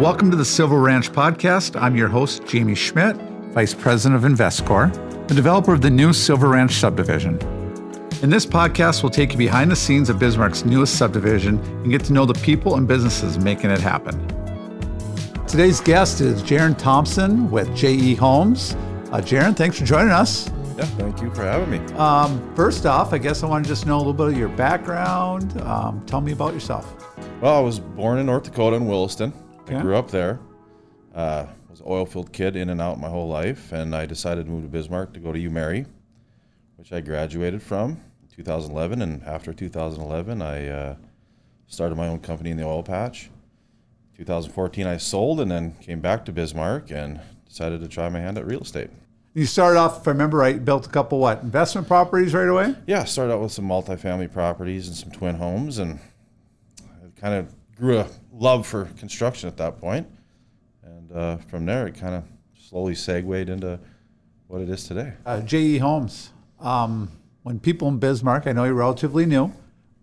Welcome 0.00 0.30
to 0.30 0.36
the 0.38 0.46
Silver 0.46 0.80
Ranch 0.80 1.12
Podcast. 1.12 1.78
I'm 1.78 1.94
your 1.94 2.08
host, 2.08 2.46
Jamie 2.46 2.74
Schmidt, 2.74 3.16
Vice 3.52 3.74
President 3.74 4.24
of 4.24 4.32
Investcor, 4.32 5.28
the 5.28 5.34
developer 5.34 5.74
of 5.74 5.82
the 5.82 5.90
new 5.90 6.14
Silver 6.14 6.48
Ranch 6.48 6.72
subdivision. 6.72 7.34
In 8.22 8.30
this 8.30 8.46
podcast, 8.46 9.02
we'll 9.02 9.10
take 9.10 9.32
you 9.32 9.36
behind 9.36 9.70
the 9.70 9.76
scenes 9.76 10.08
of 10.08 10.16
Bismarck's 10.16 10.64
newest 10.64 10.96
subdivision 10.96 11.58
and 11.58 11.90
get 11.90 12.02
to 12.04 12.14
know 12.14 12.24
the 12.24 12.32
people 12.32 12.76
and 12.76 12.88
businesses 12.88 13.36
making 13.36 13.68
it 13.68 13.78
happen. 13.78 14.26
Today's 15.46 15.82
guest 15.82 16.22
is 16.22 16.42
Jaron 16.42 16.78
Thompson 16.78 17.50
with 17.50 17.76
JE 17.76 18.14
Homes. 18.14 18.76
Uh, 19.12 19.20
Jaron, 19.20 19.54
thanks 19.54 19.78
for 19.78 19.84
joining 19.84 20.12
us. 20.12 20.48
Yeah, 20.78 20.86
thank 20.96 21.20
you 21.20 21.30
for 21.34 21.42
having 21.42 21.68
me. 21.68 21.92
Um, 21.96 22.54
first 22.56 22.86
off, 22.86 23.12
I 23.12 23.18
guess 23.18 23.42
I 23.42 23.48
want 23.48 23.66
to 23.66 23.68
just 23.68 23.84
know 23.84 23.96
a 23.96 23.98
little 23.98 24.14
bit 24.14 24.28
of 24.28 24.38
your 24.38 24.48
background. 24.48 25.60
Um, 25.60 26.02
tell 26.06 26.22
me 26.22 26.32
about 26.32 26.54
yourself. 26.54 26.90
Well, 27.42 27.54
I 27.54 27.60
was 27.60 27.78
born 27.78 28.18
in 28.18 28.24
North 28.24 28.44
Dakota 28.44 28.76
in 28.76 28.86
Williston. 28.86 29.34
I 29.78 29.82
grew 29.82 29.96
up 29.96 30.10
there. 30.10 30.40
Uh, 31.14 31.46
was 31.70 31.80
an 31.80 31.86
oil 31.88 32.04
field 32.04 32.32
kid 32.32 32.56
in 32.56 32.68
and 32.68 32.80
out 32.80 32.98
my 32.98 33.08
whole 33.08 33.28
life, 33.28 33.72
and 33.72 33.94
I 33.94 34.06
decided 34.06 34.46
to 34.46 34.50
move 34.50 34.62
to 34.62 34.68
Bismarck 34.68 35.12
to 35.14 35.20
go 35.20 35.32
to 35.32 35.38
UMary, 35.38 35.86
which 36.76 36.92
I 36.92 37.00
graduated 37.00 37.62
from 37.62 38.00
in 38.22 38.28
2011. 38.36 39.02
And 39.02 39.22
after 39.24 39.52
2011, 39.52 40.42
I 40.42 40.68
uh, 40.68 40.96
started 41.66 41.96
my 41.96 42.08
own 42.08 42.18
company 42.18 42.50
in 42.50 42.56
the 42.56 42.64
oil 42.64 42.82
patch. 42.82 43.30
2014, 44.18 44.86
I 44.86 44.98
sold 44.98 45.40
and 45.40 45.50
then 45.50 45.74
came 45.80 46.00
back 46.00 46.24
to 46.26 46.32
Bismarck 46.32 46.90
and 46.90 47.20
decided 47.46 47.80
to 47.80 47.88
try 47.88 48.08
my 48.08 48.20
hand 48.20 48.36
at 48.36 48.46
real 48.46 48.60
estate. 48.60 48.90
You 49.32 49.46
started 49.46 49.78
off, 49.78 50.00
if 50.00 50.08
I 50.08 50.10
remember 50.10 50.38
right, 50.38 50.62
built 50.62 50.86
a 50.86 50.90
couple 50.90 51.20
what 51.20 51.42
investment 51.42 51.86
properties 51.86 52.34
right 52.34 52.48
away. 52.48 52.74
Yeah, 52.86 53.04
started 53.04 53.32
out 53.32 53.40
with 53.40 53.52
some 53.52 53.66
multifamily 53.66 54.32
properties 54.32 54.88
and 54.88 54.96
some 54.96 55.10
twin 55.12 55.36
homes, 55.36 55.78
and 55.78 56.00
kind 57.16 57.34
of 57.34 57.54
grew 57.80 57.98
a 57.98 58.06
love 58.32 58.66
for 58.66 58.84
construction 58.98 59.48
at 59.48 59.56
that 59.56 59.80
point. 59.80 60.06
And 60.84 61.10
uh, 61.12 61.36
from 61.38 61.64
there, 61.64 61.86
it 61.86 61.94
kind 61.94 62.14
of 62.14 62.24
slowly 62.54 62.94
segued 62.94 63.48
into 63.48 63.80
what 64.46 64.60
it 64.60 64.68
is 64.68 64.86
today. 64.86 65.14
Uh, 65.24 65.40
JE 65.40 65.78
Homes. 65.78 66.30
Um, 66.60 67.10
when 67.42 67.58
people 67.58 67.88
in 67.88 67.98
Bismarck, 67.98 68.46
I 68.46 68.52
know 68.52 68.64
you're 68.64 68.74
relatively 68.74 69.24
new. 69.24 69.52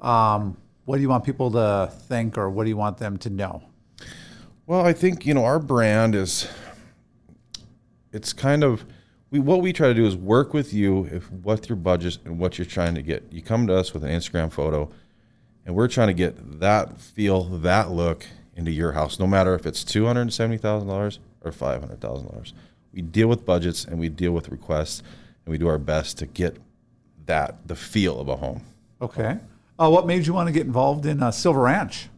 Um, 0.00 0.56
what 0.86 0.96
do 0.96 1.02
you 1.02 1.08
want 1.08 1.24
people 1.24 1.50
to 1.50 1.92
think, 2.08 2.38
or 2.38 2.48
what 2.48 2.64
do 2.64 2.70
you 2.70 2.76
want 2.76 2.96
them 2.96 3.18
to 3.18 3.30
know? 3.30 3.62
Well, 4.66 4.84
I 4.84 4.92
think 4.92 5.26
you 5.26 5.34
know 5.34 5.44
our 5.44 5.58
brand 5.58 6.14
is. 6.14 6.48
It's 8.12 8.32
kind 8.32 8.64
of 8.64 8.86
we 9.30 9.38
what 9.38 9.60
we 9.60 9.72
try 9.72 9.88
to 9.88 9.94
do 9.94 10.06
is 10.06 10.16
work 10.16 10.54
with 10.54 10.72
you 10.72 11.08
if 11.12 11.30
what 11.30 11.68
your 11.68 11.76
budget 11.76 12.18
and 12.24 12.38
what 12.38 12.56
you're 12.56 12.66
trying 12.66 12.94
to 12.94 13.02
get. 13.02 13.24
You 13.30 13.42
come 13.42 13.66
to 13.66 13.74
us 13.74 13.92
with 13.92 14.04
an 14.04 14.10
Instagram 14.10 14.50
photo, 14.50 14.90
and 15.66 15.74
we're 15.74 15.88
trying 15.88 16.06
to 16.08 16.14
get 16.14 16.60
that 16.60 16.98
feel, 17.00 17.44
that 17.44 17.90
look 17.90 18.24
into 18.54 18.70
your 18.70 18.92
house, 18.92 19.18
no 19.18 19.26
matter 19.26 19.54
if 19.54 19.66
it's 19.66 19.84
two 19.84 20.06
hundred 20.06 20.22
and 20.22 20.32
seventy 20.32 20.56
thousand 20.56 20.88
dollars 20.88 21.18
or 21.44 21.52
five 21.52 21.80
hundred 21.80 22.00
thousand 22.00 22.28
dollars. 22.28 22.54
We 22.92 23.02
deal 23.02 23.28
with 23.28 23.44
budgets 23.44 23.84
and 23.84 23.98
we 23.98 24.08
deal 24.08 24.32
with 24.32 24.48
requests, 24.48 25.02
and 25.44 25.52
we 25.52 25.58
do 25.58 25.66
our 25.68 25.78
best 25.78 26.16
to 26.18 26.26
get 26.26 26.56
that 27.26 27.66
the 27.66 27.76
feel 27.76 28.18
of 28.18 28.28
a 28.28 28.36
home. 28.36 28.62
Okay. 29.02 29.38
Uh, 29.78 29.90
what 29.90 30.06
made 30.06 30.26
you 30.26 30.32
want 30.32 30.46
to 30.46 30.52
get 30.52 30.64
involved 30.64 31.04
in 31.04 31.22
uh, 31.22 31.30
Silver 31.30 31.60
Ranch? 31.60 32.08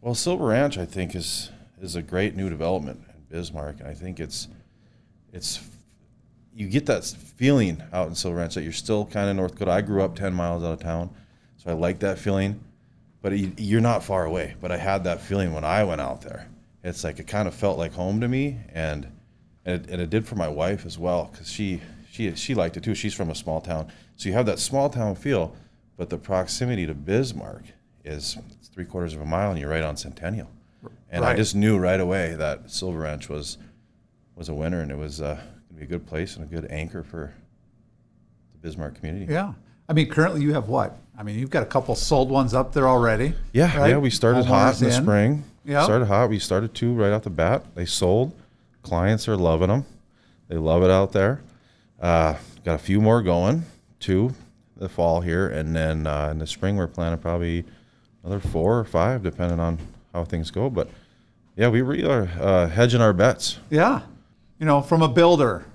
Well, 0.00 0.16
Silver 0.16 0.46
Ranch, 0.46 0.78
I 0.78 0.86
think, 0.86 1.14
is 1.14 1.50
is 1.80 1.94
a 1.94 2.02
great 2.02 2.34
new 2.34 2.50
development 2.50 3.04
in 3.08 3.22
Bismarck, 3.28 3.78
and 3.78 3.88
I 3.88 3.94
think 3.94 4.18
it's 4.18 4.48
it's 5.32 5.60
you 6.52 6.68
get 6.68 6.86
that 6.86 7.04
feeling 7.04 7.80
out 7.92 8.08
in 8.08 8.16
Silver 8.16 8.38
Ranch 8.38 8.56
that 8.56 8.62
you're 8.62 8.72
still 8.72 9.06
kind 9.06 9.30
of 9.30 9.36
North 9.36 9.52
Dakota. 9.52 9.70
I 9.70 9.80
grew 9.82 10.02
up 10.02 10.16
ten 10.16 10.34
miles 10.34 10.64
out 10.64 10.72
of 10.72 10.80
town, 10.80 11.10
so 11.58 11.70
I 11.70 11.74
like 11.74 12.00
that 12.00 12.18
feeling. 12.18 12.58
But 13.22 13.36
you- 13.36 13.52
you're 13.56 13.80
not 13.80 14.04
far 14.04 14.24
away. 14.24 14.54
But 14.60 14.70
I 14.72 14.76
had 14.76 15.04
that 15.04 15.20
feeling 15.20 15.52
when 15.52 15.64
I 15.64 15.84
went 15.84 16.00
out 16.00 16.20
there. 16.22 16.46
It's 16.84 17.02
like 17.04 17.18
it 17.18 17.26
kind 17.26 17.48
of 17.48 17.54
felt 17.54 17.78
like 17.78 17.92
home 17.92 18.20
to 18.20 18.28
me, 18.28 18.58
and 18.72 19.08
and 19.64 19.84
it, 19.84 19.90
and 19.90 20.00
it 20.00 20.08
did 20.10 20.26
for 20.26 20.36
my 20.36 20.48
wife 20.48 20.86
as 20.86 20.98
well 20.98 21.28
because 21.30 21.50
she 21.50 21.80
she 22.10 22.34
she 22.36 22.54
liked 22.54 22.76
it 22.76 22.82
too. 22.84 22.94
She's 22.94 23.12
from 23.14 23.28
a 23.30 23.34
small 23.34 23.60
town, 23.60 23.88
so 24.16 24.28
you 24.28 24.32
have 24.34 24.46
that 24.46 24.58
small 24.58 24.88
town 24.88 25.14
feel, 25.16 25.54
but 25.96 26.08
the 26.08 26.16
proximity 26.18 26.86
to 26.86 26.94
Bismarck 26.94 27.64
is 28.04 28.38
three 28.72 28.84
quarters 28.84 29.12
of 29.14 29.20
a 29.20 29.26
mile, 29.26 29.50
and 29.50 29.58
you're 29.60 29.68
right 29.68 29.82
on 29.82 29.96
Centennial. 29.96 30.48
And 31.10 31.24
I 31.24 31.34
just 31.34 31.54
knew 31.56 31.76
right 31.78 32.00
away 32.00 32.34
that 32.36 32.70
Silver 32.70 33.00
Ranch 33.00 33.28
was 33.28 33.58
was 34.36 34.48
a 34.48 34.54
winner, 34.54 34.80
and 34.80 34.90
it 34.92 34.96
was 34.96 35.20
uh, 35.20 35.34
going 35.34 35.44
to 35.70 35.74
be 35.74 35.82
a 35.82 35.86
good 35.86 36.06
place 36.06 36.36
and 36.36 36.44
a 36.44 36.48
good 36.48 36.70
anchor 36.70 37.02
for 37.02 37.34
the 38.52 38.58
Bismarck 38.58 38.94
community. 38.94 39.30
Yeah. 39.30 39.54
I 39.88 39.92
mean, 39.92 40.08
currently 40.08 40.42
you 40.42 40.52
have 40.52 40.68
what? 40.68 40.98
I 41.16 41.22
mean, 41.22 41.38
you've 41.38 41.50
got 41.50 41.62
a 41.62 41.66
couple 41.66 41.94
sold 41.94 42.30
ones 42.30 42.54
up 42.54 42.72
there 42.72 42.88
already. 42.88 43.34
Yeah, 43.52 43.76
right? 43.78 43.90
yeah. 43.90 43.98
We 43.98 44.10
started 44.10 44.44
hot 44.44 44.74
Homeowners 44.74 44.82
in 44.82 44.88
the 44.88 44.96
in. 44.96 45.02
spring. 45.02 45.44
Yep. 45.64 45.84
Started 45.84 46.06
hot. 46.06 46.30
We 46.30 46.38
started 46.38 46.74
two 46.74 46.94
right 46.94 47.12
off 47.12 47.22
the 47.22 47.30
bat. 47.30 47.64
They 47.74 47.86
sold. 47.86 48.34
Clients 48.82 49.28
are 49.28 49.36
loving 49.36 49.68
them. 49.68 49.84
They 50.48 50.56
love 50.56 50.82
it 50.82 50.90
out 50.90 51.12
there. 51.12 51.42
Uh, 52.00 52.36
got 52.64 52.74
a 52.74 52.78
few 52.78 53.00
more 53.00 53.22
going. 53.22 53.64
Two 53.98 54.32
the 54.78 54.88
fall 54.88 55.20
here, 55.20 55.48
and 55.48 55.74
then 55.74 56.06
uh, 56.06 56.28
in 56.30 56.38
the 56.38 56.46
spring 56.46 56.76
we're 56.76 56.86
planning 56.86 57.18
probably 57.18 57.64
another 58.22 58.40
four 58.40 58.78
or 58.78 58.84
five, 58.84 59.22
depending 59.22 59.60
on 59.60 59.78
how 60.14 60.24
things 60.24 60.50
go. 60.50 60.70
But 60.70 60.88
yeah, 61.56 61.68
we 61.68 61.82
really 61.82 62.08
are 62.08 62.30
uh, 62.40 62.68
hedging 62.68 63.00
our 63.00 63.12
bets. 63.12 63.58
Yeah. 63.70 64.02
You 64.58 64.66
know, 64.66 64.80
from 64.80 65.02
a 65.02 65.08
builder, 65.08 65.66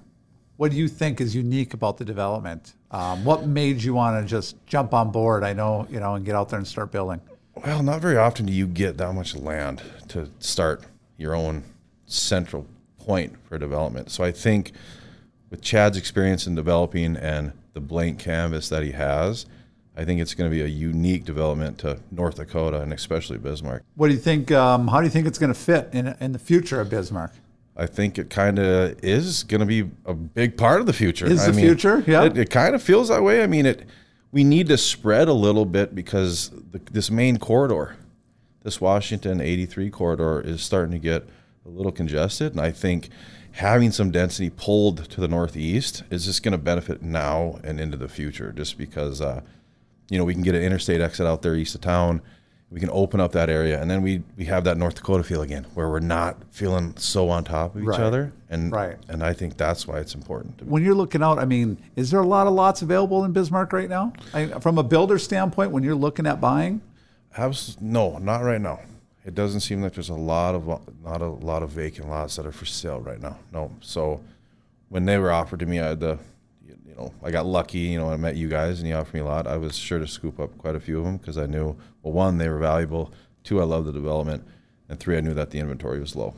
what 0.57 0.71
do 0.71 0.77
you 0.77 0.87
think 0.87 1.19
is 1.19 1.35
unique 1.35 1.73
about 1.73 1.97
the 1.97 2.05
development? 2.05 2.73
Um, 2.91 3.25
what 3.25 3.47
made 3.47 3.81
you 3.81 3.93
want 3.93 4.23
to 4.23 4.29
just 4.29 4.55
jump 4.65 4.93
on 4.93 5.11
board? 5.11 5.43
I 5.43 5.53
know, 5.53 5.87
you 5.89 5.99
know, 5.99 6.15
and 6.15 6.25
get 6.25 6.35
out 6.35 6.49
there 6.49 6.59
and 6.59 6.67
start 6.67 6.91
building. 6.91 7.21
Well, 7.55 7.83
not 7.83 8.01
very 8.01 8.17
often 8.17 8.45
do 8.45 8.53
you 8.53 8.67
get 8.67 8.97
that 8.97 9.13
much 9.13 9.35
land 9.35 9.81
to 10.09 10.29
start 10.39 10.83
your 11.17 11.35
own 11.35 11.63
central 12.05 12.65
point 12.97 13.35
for 13.47 13.57
development. 13.57 14.11
So 14.11 14.23
I 14.23 14.31
think 14.31 14.71
with 15.49 15.61
Chad's 15.61 15.97
experience 15.97 16.47
in 16.47 16.55
developing 16.55 17.15
and 17.15 17.53
the 17.73 17.81
blank 17.81 18.19
canvas 18.19 18.69
that 18.69 18.83
he 18.83 18.91
has, 18.91 19.45
I 19.95 20.05
think 20.05 20.21
it's 20.21 20.33
going 20.33 20.49
to 20.49 20.55
be 20.55 20.63
a 20.63 20.67
unique 20.67 21.23
development 21.23 21.77
to 21.79 21.99
North 22.11 22.35
Dakota 22.35 22.81
and 22.81 22.91
especially 22.93 23.37
Bismarck. 23.37 23.83
What 23.95 24.07
do 24.07 24.13
you 24.13 24.19
think? 24.19 24.51
Um, 24.51 24.87
how 24.87 24.99
do 24.99 25.05
you 25.05 25.11
think 25.11 25.27
it's 25.27 25.37
going 25.37 25.53
to 25.53 25.59
fit 25.59 25.89
in 25.93 26.15
in 26.19 26.31
the 26.31 26.39
future 26.39 26.81
of 26.81 26.89
Bismarck? 26.89 27.31
I 27.75 27.87
think 27.87 28.19
it 28.19 28.29
kind 28.29 28.59
of 28.59 29.03
is 29.03 29.43
going 29.43 29.61
to 29.61 29.65
be 29.65 29.89
a 30.05 30.13
big 30.13 30.57
part 30.57 30.79
of 30.79 30.85
the 30.85 30.93
future. 30.93 31.25
Is 31.25 31.41
I 31.41 31.51
the 31.51 31.59
future? 31.59 32.03
Yeah. 32.05 32.25
It, 32.25 32.37
it 32.37 32.49
kind 32.49 32.75
of 32.75 32.83
feels 32.83 33.09
that 33.09 33.23
way. 33.23 33.43
I 33.43 33.47
mean, 33.47 33.65
it. 33.65 33.87
We 34.31 34.43
need 34.43 34.67
to 34.67 34.77
spread 34.77 35.27
a 35.27 35.33
little 35.33 35.65
bit 35.65 35.93
because 35.93 36.49
the, 36.49 36.79
this 36.91 37.11
main 37.11 37.37
corridor, 37.37 37.97
this 38.63 38.81
Washington 38.81 39.39
83 39.39 39.91
corridor, 39.91 40.41
is 40.41 40.63
starting 40.63 40.91
to 40.91 40.99
get 40.99 41.27
a 41.65 41.69
little 41.69 41.91
congested, 41.91 42.51
and 42.53 42.61
I 42.61 42.71
think 42.71 43.09
having 43.53 43.91
some 43.91 44.09
density 44.09 44.49
pulled 44.49 45.07
to 45.09 45.21
the 45.21 45.27
northeast 45.27 46.03
is 46.09 46.25
just 46.25 46.41
going 46.41 46.53
to 46.53 46.57
benefit 46.57 47.03
now 47.03 47.59
and 47.63 47.79
into 47.79 47.95
the 47.95 48.09
future. 48.09 48.51
Just 48.51 48.77
because, 48.77 49.21
uh, 49.21 49.41
you 50.09 50.17
know, 50.17 50.25
we 50.25 50.33
can 50.33 50.41
get 50.43 50.55
an 50.55 50.63
interstate 50.63 51.01
exit 51.01 51.27
out 51.27 51.43
there 51.43 51.55
east 51.55 51.75
of 51.75 51.81
town. 51.81 52.21
We 52.73 52.79
can 52.79 52.89
open 52.91 53.19
up 53.19 53.33
that 53.33 53.51
area, 53.51 53.79
and 53.79 53.89
then 53.89 54.01
we 54.01 54.23
we 54.35 54.45
have 54.45 54.63
that 54.63 54.77
North 54.77 54.95
Dakota 54.95 55.23
feel 55.23 55.43
again, 55.43 55.67
where 55.75 55.87
we're 55.89 55.99
not 55.99 56.37
feeling 56.49 56.95
so 56.97 57.29
on 57.29 57.43
top 57.43 57.75
of 57.75 57.81
each 57.83 57.87
Right. 57.87 57.99
other, 57.99 58.33
and 58.49 58.71
Right. 58.71 58.97
and 59.07 59.23
I 59.23 59.31
think 59.33 59.57
that's 59.57 59.87
why 59.87 59.99
it's 59.99 60.15
important. 60.15 60.57
To 60.57 60.65
When 60.65 60.83
you're 60.83 60.95
looking 60.95 61.21
out, 61.21 61.37
I 61.37 61.45
mean, 61.45 61.77
is 61.95 62.09
there 62.09 62.19
a 62.19 62.25
lot 62.25 62.47
of 62.47 62.53
lots 62.53 62.81
available 62.81 63.23
in 63.25 63.31
Bismarck 63.31 63.71
right 63.73 63.87
now? 63.89 64.11
I, 64.33 64.47
from 64.59 64.79
a 64.79 64.83
builder 64.83 65.19
standpoint, 65.19 65.69
when 65.69 65.83
you're 65.83 65.93
looking 65.93 66.25
at 66.25 66.41
buying, 66.41 66.81
Abs- 67.37 67.77
no, 67.79 68.17
not 68.17 68.43
right 68.43 68.61
now. 68.61 68.79
It 69.23 69.35
doesn't 69.35 69.59
seem 69.61 69.81
like 69.83 69.93
there's 69.93 70.09
a 70.09 70.15
lot 70.15 70.55
of 70.55 70.65
not 71.03 71.21
a 71.21 71.27
lot 71.27 71.61
of 71.61 71.69
vacant 71.69 72.09
lots 72.09 72.35
that 72.37 72.45
are 72.47 72.51
for 72.51 72.65
sale 72.65 72.99
right 73.01 73.21
now. 73.21 73.37
No. 73.53 73.69
So 73.81 74.19
when 74.89 75.05
they 75.05 75.19
were 75.19 75.31
offered 75.31 75.59
to 75.59 75.67
me, 75.67 75.79
I 75.79 75.89
had 75.89 75.99
the 75.99 76.17
you 76.95 77.01
know 77.03 77.13
I 77.23 77.31
got 77.31 77.45
lucky. 77.45 77.79
You 77.79 77.99
know 77.99 78.09
I 78.09 78.17
met 78.17 78.35
you 78.35 78.47
guys 78.47 78.79
and 78.79 78.87
you 78.87 78.95
offered 78.95 79.13
me 79.15 79.19
a 79.21 79.25
lot. 79.25 79.47
I 79.47 79.57
was 79.57 79.75
sure 79.77 79.99
to 79.99 80.07
scoop 80.07 80.39
up 80.39 80.57
quite 80.57 80.75
a 80.75 80.79
few 80.79 80.99
of 80.99 81.05
them 81.05 81.17
because 81.17 81.37
I 81.37 81.45
knew 81.45 81.75
well 82.03 82.13
one 82.13 82.37
they 82.37 82.49
were 82.49 82.59
valuable, 82.59 83.11
two 83.43 83.59
I 83.61 83.63
love 83.65 83.85
the 83.85 83.91
development, 83.93 84.43
and 84.89 84.99
three 84.99 85.17
I 85.17 85.21
knew 85.21 85.33
that 85.33 85.49
the 85.51 85.59
inventory 85.59 85.99
was 85.99 86.15
low. 86.15 86.35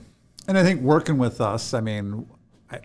and 0.48 0.58
I 0.58 0.64
think 0.64 0.82
working 0.82 1.18
with 1.18 1.42
us, 1.42 1.74
I 1.74 1.82
mean, 1.82 2.28
I, 2.72 2.80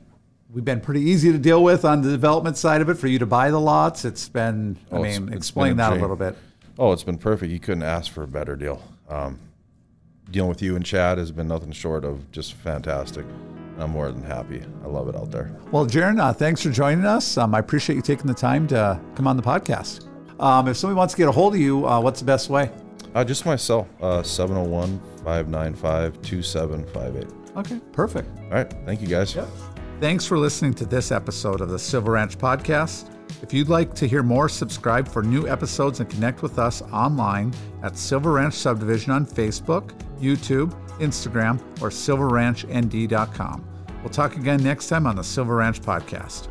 we've 0.52 0.64
been 0.64 0.80
pretty 0.80 1.02
easy 1.02 1.30
to 1.32 1.38
deal 1.38 1.62
with 1.62 1.84
on 1.84 2.00
the 2.02 2.10
development 2.10 2.56
side 2.56 2.80
of 2.80 2.88
it 2.88 2.94
for 2.94 3.06
you 3.06 3.18
to 3.18 3.26
buy 3.26 3.50
the 3.50 3.60
lots. 3.60 4.04
It's 4.04 4.28
been, 4.28 4.76
I 4.90 4.96
Oh, 4.96 5.02
mean, 5.02 5.28
it's 5.28 5.36
explain 5.36 5.72
a 5.72 5.74
that 5.76 5.88
a 5.88 5.90
dream. 5.92 6.00
little 6.00 6.16
bit. 6.16 6.36
Oh, 6.78 6.92
it's 6.92 7.04
been 7.04 7.18
perfect. 7.18 7.52
You 7.52 7.60
couldn't 7.60 7.82
ask 7.82 8.10
for 8.10 8.22
a 8.22 8.28
better 8.28 8.56
deal. 8.56 8.82
Um, 9.10 9.38
dealing 10.30 10.48
with 10.48 10.62
you 10.62 10.74
and 10.76 10.84
Chad 10.84 11.18
has 11.18 11.30
been 11.32 11.48
nothing 11.48 11.72
short 11.72 12.04
of 12.04 12.30
just 12.32 12.54
fantastic. 12.54 13.26
I'm 13.82 13.90
more 13.90 14.10
than 14.12 14.22
happy. 14.22 14.62
I 14.84 14.86
love 14.86 15.08
it 15.08 15.16
out 15.16 15.30
there. 15.30 15.56
Well, 15.70 15.86
Jaron, 15.86 16.20
uh, 16.20 16.32
thanks 16.32 16.62
for 16.62 16.70
joining 16.70 17.04
us. 17.04 17.36
Um, 17.36 17.54
I 17.54 17.58
appreciate 17.58 17.96
you 17.96 18.02
taking 18.02 18.26
the 18.26 18.34
time 18.34 18.66
to 18.68 19.00
come 19.14 19.26
on 19.26 19.36
the 19.36 19.42
podcast. 19.42 20.06
Um, 20.40 20.68
if 20.68 20.76
somebody 20.76 20.96
wants 20.96 21.14
to 21.14 21.18
get 21.18 21.28
a 21.28 21.32
hold 21.32 21.54
of 21.54 21.60
you, 21.60 21.86
uh, 21.86 22.00
what's 22.00 22.20
the 22.20 22.26
best 22.26 22.48
way? 22.48 22.70
Uh, 23.14 23.24
just 23.24 23.44
my 23.44 23.56
cell, 23.56 23.88
uh, 24.00 24.22
701 24.22 25.00
595 25.24 26.22
2758. 26.22 27.56
Okay, 27.56 27.80
perfect. 27.92 28.28
All 28.44 28.50
right. 28.50 28.72
Thank 28.86 29.00
you 29.00 29.08
guys. 29.08 29.36
Thanks 30.00 30.24
for 30.24 30.38
listening 30.38 30.72
to 30.74 30.86
this 30.86 31.12
episode 31.12 31.60
of 31.60 31.68
the 31.68 31.78
Silver 31.78 32.12
Ranch 32.12 32.38
Podcast. 32.38 33.10
If 33.42 33.52
you'd 33.52 33.68
like 33.68 33.94
to 33.94 34.06
hear 34.06 34.22
more, 34.22 34.48
subscribe 34.48 35.08
for 35.08 35.22
new 35.22 35.48
episodes 35.48 36.00
and 36.00 36.08
connect 36.08 36.42
with 36.42 36.58
us 36.58 36.82
online 36.92 37.52
at 37.82 37.96
Silver 37.96 38.32
Ranch 38.32 38.54
Subdivision 38.54 39.12
on 39.12 39.26
Facebook, 39.26 39.92
YouTube, 40.20 40.74
Instagram, 41.00 41.60
or 41.82 41.90
silverranchnd.com. 41.90 43.64
We'll 44.02 44.10
talk 44.10 44.36
again 44.36 44.62
next 44.62 44.88
time 44.88 45.06
on 45.06 45.16
the 45.16 45.24
Silver 45.24 45.56
Ranch 45.56 45.80
Podcast. 45.82 46.48